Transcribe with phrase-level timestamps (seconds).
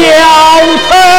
[0.00, 0.04] 小
[0.88, 1.17] 偷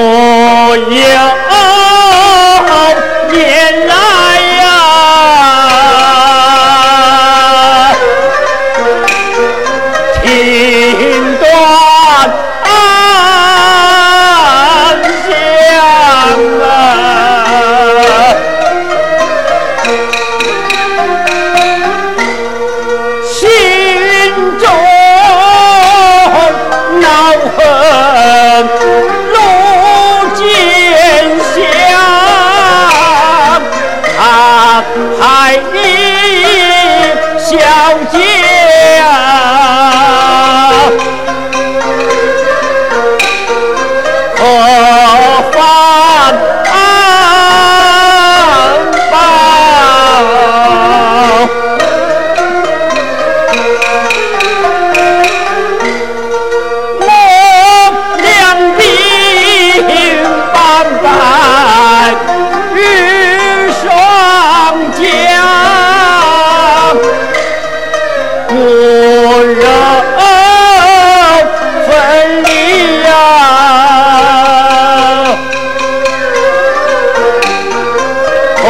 [0.00, 1.39] 模样。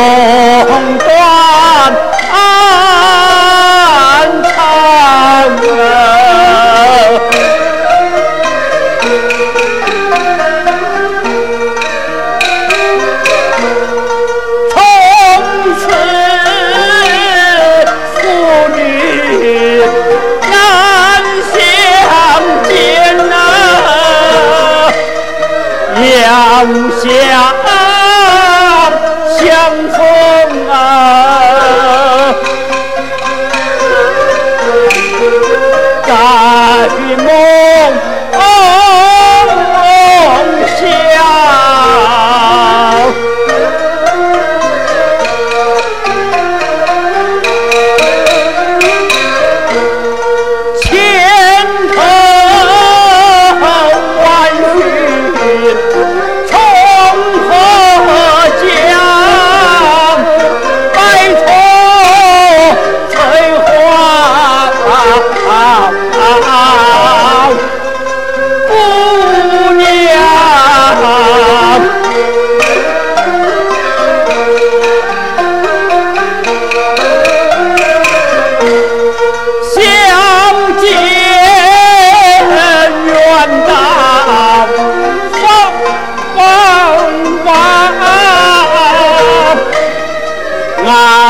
[0.01, 0.30] all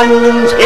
[0.03, 0.59] 安。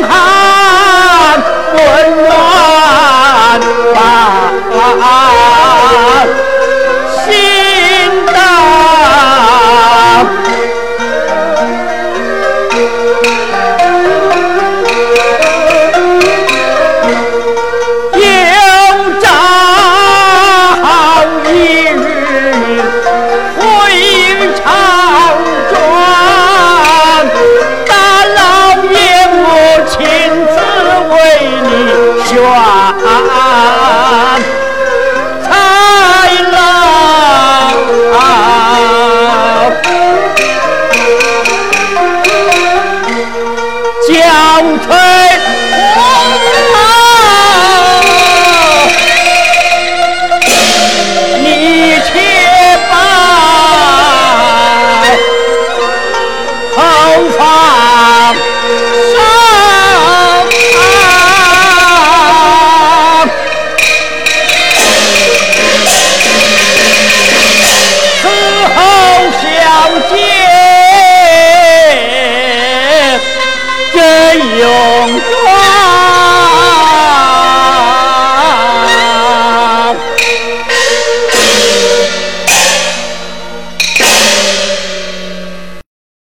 [0.00, 1.42] 寒
[1.74, 1.80] 温
[2.28, 3.60] 暖
[3.94, 4.32] 暖。